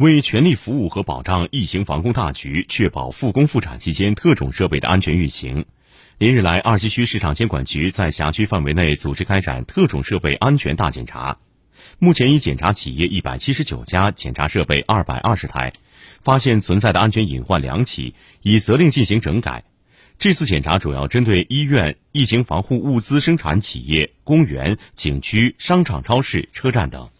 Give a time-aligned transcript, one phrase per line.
[0.00, 5.66] 为全力服务和保障疫情防控大局确保复工复产期间特种设备的安全运行。
[6.16, 11.36] 连日来二七区市场监管局在辖区范围内组织开展特种设备安全大检查。
[11.98, 15.74] 目前已检查企业一百七十九家检查设备二百二十台
[16.22, 19.64] 发现存在的安全隐患两起已责令进行整改。
[20.16, 27.10] 这次检查主要针对医院疫情防护物资生产企业公园景区商场超市车站等。